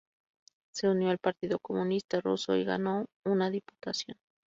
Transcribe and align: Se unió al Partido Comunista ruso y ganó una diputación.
Se 0.73 0.89
unió 0.89 1.11
al 1.11 1.19
Partido 1.19 1.59
Comunista 1.59 2.21
ruso 2.21 2.55
y 2.55 2.63
ganó 2.63 3.05
una 3.23 3.51
diputación. 3.51 4.17